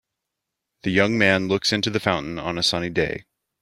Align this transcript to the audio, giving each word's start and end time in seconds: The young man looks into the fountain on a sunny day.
The 0.81 0.89
young 0.89 1.15
man 1.19 1.47
looks 1.47 1.71
into 1.71 1.91
the 1.91 1.99
fountain 1.99 2.39
on 2.39 2.57
a 2.57 2.63
sunny 2.63 2.89
day. 2.89 3.25